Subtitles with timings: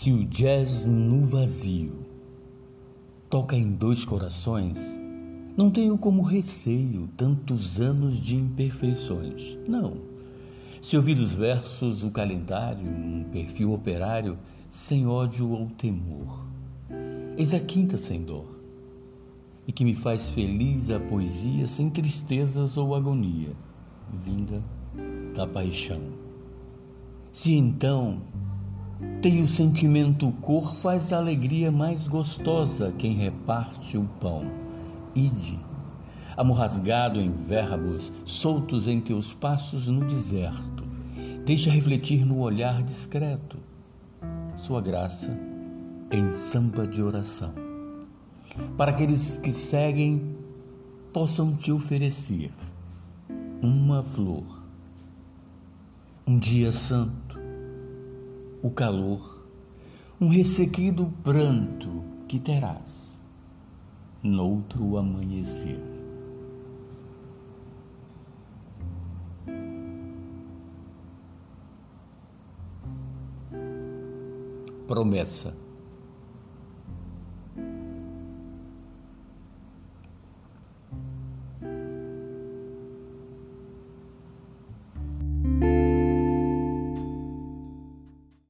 [0.00, 2.06] Se o jazz no vazio
[3.28, 4.78] toca em dois corações,
[5.56, 9.58] não tenho como receio tantos anos de imperfeições.
[9.66, 9.96] Não.
[10.80, 14.38] Se ouvir os versos, o calendário, um perfil operário,
[14.70, 16.46] sem ódio ou temor.
[17.36, 18.46] Eis a quinta sem dor,
[19.66, 23.50] e que me faz feliz a poesia sem tristezas ou agonia,
[24.12, 24.62] vinda
[25.34, 26.02] da paixão.
[27.32, 28.22] Se então
[29.20, 34.44] tem o sentimento cor, faz a alegria mais gostosa quem reparte o pão.
[35.14, 35.58] Ide,
[36.36, 40.84] amorrasgado em verbos, soltos em teus passos no deserto,
[41.44, 43.58] deixa refletir no olhar discreto
[44.54, 45.36] sua graça
[46.10, 47.52] em samba de oração.
[48.76, 50.36] Para aqueles que seguem,
[51.12, 52.52] possam te oferecer
[53.60, 54.62] uma flor,
[56.26, 57.47] um dia santo,
[58.62, 59.46] o calor,
[60.20, 63.24] um ressequido pranto que terás
[64.22, 65.80] noutro amanhecer.
[74.86, 75.54] Promessa